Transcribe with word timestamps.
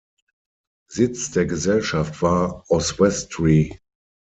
Sitz 0.89 1.29
der 1.29 1.45
Gesellschaft 1.45 2.23
war 2.23 2.65
Oswestry. 2.71 3.77